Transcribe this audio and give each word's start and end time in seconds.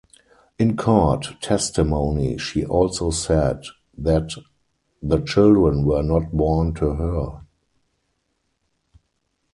In 0.57 0.75
court 0.77 1.35
testimony 1.41 2.35
she 2.39 2.65
also 2.65 3.11
said 3.11 3.63
that 3.95 4.31
the 4.99 5.19
children 5.21 5.85
were 5.85 6.01
not 6.01 6.31
born 6.31 6.73
to 6.73 6.95
her. 6.95 7.41